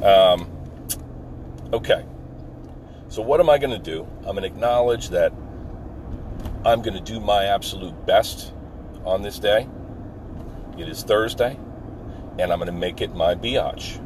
Um, 0.02 0.50
okay. 1.72 2.04
So, 3.08 3.22
what 3.22 3.40
am 3.40 3.48
I 3.48 3.58
going 3.58 3.70
to 3.70 3.78
do? 3.78 4.06
I'm 4.18 4.36
going 4.36 4.42
to 4.42 4.46
acknowledge 4.46 5.08
that 5.10 5.32
I'm 6.64 6.82
going 6.82 6.94
to 6.94 7.00
do 7.00 7.20
my 7.20 7.44
absolute 7.44 8.06
best 8.06 8.52
on 9.04 9.22
this 9.22 9.38
day. 9.38 9.68
It 10.76 10.88
is 10.88 11.02
Thursday, 11.02 11.58
and 12.38 12.52
I'm 12.52 12.58
going 12.58 12.66
to 12.66 12.72
make 12.72 13.00
it 13.00 13.14
my 13.14 13.34
biatch 13.34 13.98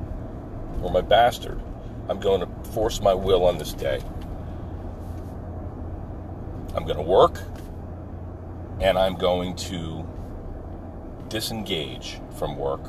or 0.82 0.90
my 0.90 1.00
bastard. 1.00 1.60
I'm 2.08 2.20
going 2.20 2.40
to 2.40 2.70
force 2.70 3.00
my 3.00 3.14
will 3.14 3.44
on 3.44 3.58
this 3.58 3.72
day. 3.72 4.00
I'm 6.74 6.84
going 6.84 6.96
to 6.96 7.02
work, 7.02 7.40
and 8.80 8.98
I'm 8.98 9.16
going 9.16 9.56
to 9.56 10.06
disengage 11.28 12.20
from 12.38 12.56
work, 12.56 12.82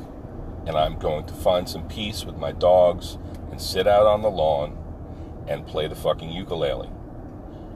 and 0.66 0.78
I'm 0.78 0.98
going 0.98 1.26
to 1.26 1.34
find 1.34 1.68
some 1.68 1.88
peace 1.88 2.26
with 2.26 2.38
my 2.38 2.52
dogs 2.52 3.18
and 3.52 3.62
sit 3.62 3.88
out 3.88 4.06
on 4.06 4.22
the 4.22 4.30
lawn 4.30 4.78
and 5.48 5.66
play 5.68 5.88
the 5.88 5.96
fucking 5.96 6.32
ukulele. 6.32 6.90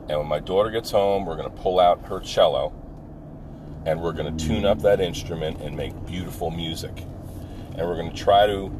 And 0.09 0.19
when 0.19 0.27
my 0.27 0.39
daughter 0.39 0.69
gets 0.69 0.91
home, 0.91 1.25
we're 1.25 1.35
going 1.35 1.49
to 1.49 1.61
pull 1.61 1.79
out 1.79 2.05
her 2.07 2.19
cello 2.19 2.73
and 3.85 4.01
we're 4.01 4.13
going 4.13 4.35
to 4.35 4.45
tune 4.45 4.65
up 4.65 4.81
that 4.81 4.99
instrument 5.01 5.61
and 5.61 5.75
make 5.75 5.93
beautiful 6.05 6.49
music. 6.49 7.05
And 7.75 7.87
we're 7.87 7.95
going 7.95 8.09
to 8.09 8.15
try 8.15 8.47
to 8.47 8.71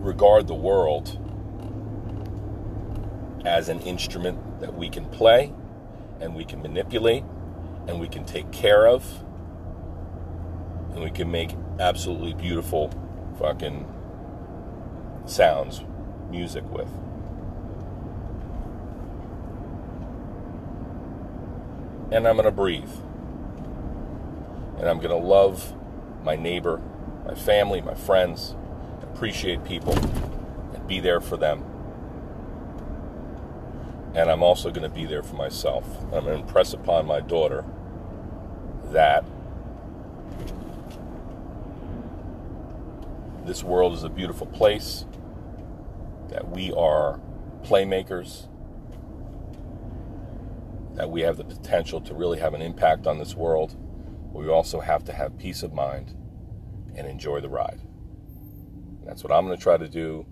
regard 0.00 0.48
the 0.48 0.54
world 0.54 1.18
as 3.44 3.68
an 3.68 3.80
instrument 3.80 4.60
that 4.60 4.74
we 4.74 4.88
can 4.88 5.06
play 5.06 5.52
and 6.20 6.34
we 6.34 6.44
can 6.44 6.62
manipulate 6.62 7.24
and 7.88 8.00
we 8.00 8.08
can 8.08 8.24
take 8.24 8.50
care 8.52 8.86
of 8.86 9.04
and 10.92 11.02
we 11.02 11.10
can 11.10 11.30
make 11.30 11.56
absolutely 11.80 12.34
beautiful 12.34 12.92
fucking 13.42 13.84
sounds, 15.26 15.82
music 16.30 16.62
with. 16.70 16.88
And 22.12 22.28
I'm 22.28 22.36
going 22.36 22.44
to 22.44 22.52
breathe. 22.52 22.92
And 24.78 24.88
I'm 24.88 24.98
going 24.98 25.10
to 25.10 25.16
love 25.16 25.74
my 26.22 26.36
neighbor, 26.36 26.80
my 27.26 27.34
family, 27.34 27.80
my 27.80 27.94
friends, 27.94 28.54
appreciate 29.02 29.64
people, 29.64 29.98
and 30.74 30.86
be 30.86 31.00
there 31.00 31.20
for 31.20 31.36
them. 31.36 31.64
And 34.14 34.30
I'm 34.30 34.44
also 34.44 34.70
going 34.70 34.88
to 34.88 34.94
be 34.94 35.04
there 35.04 35.24
for 35.24 35.34
myself. 35.34 35.84
I'm 36.04 36.24
going 36.24 36.26
to 36.26 36.34
impress 36.34 36.74
upon 36.74 37.06
my 37.06 37.18
daughter 37.20 37.64
that 38.92 39.24
this 43.44 43.62
world 43.64 43.92
is 43.92 44.04
a 44.04 44.08
beautiful 44.08 44.46
place, 44.46 45.04
that 46.28 46.48
we 46.50 46.72
are 46.72 47.20
playmakers, 47.62 48.48
that 50.94 51.10
we 51.10 51.22
have 51.22 51.36
the 51.36 51.44
potential 51.44 52.00
to 52.00 52.14
really 52.14 52.38
have 52.38 52.54
an 52.54 52.62
impact 52.62 53.06
on 53.06 53.18
this 53.18 53.34
world. 53.34 53.76
We 54.32 54.48
also 54.48 54.80
have 54.80 55.04
to 55.04 55.12
have 55.12 55.38
peace 55.38 55.62
of 55.62 55.72
mind 55.72 56.14
and 56.96 57.06
enjoy 57.06 57.40
the 57.40 57.48
ride. 57.48 57.80
And 59.00 59.06
that's 59.06 59.22
what 59.22 59.32
I'm 59.32 59.46
going 59.46 59.56
to 59.56 59.62
try 59.62 59.76
to 59.76 59.88
do. 59.88 60.26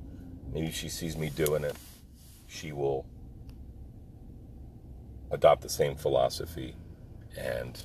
Maybe 0.53 0.71
she 0.71 0.89
sees 0.89 1.17
me 1.17 1.31
doing 1.31 1.65
it. 1.65 1.77
She 2.47 2.73
will 2.73 3.07
adopt 5.31 5.63
the 5.63 5.69
same 5.69 5.97
philosophy 5.97 6.75
and 7.37 7.83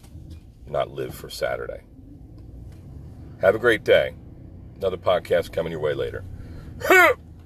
not 0.68 0.90
live 0.90 1.14
for 1.14 1.30
Saturday. 1.30 1.82
Have 3.42 3.56
a 3.56 3.60
great 3.60 3.84
day. 3.84 4.16
Another 4.78 4.98
podcast 4.98 5.52
coming 5.52 5.72
your 5.72 5.82
way 5.82 5.94
later. 5.94 6.24